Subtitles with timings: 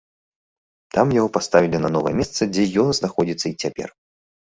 [0.95, 3.89] Там яго паставілі на новае месца, дзе ён знаходзіцца і цяпер.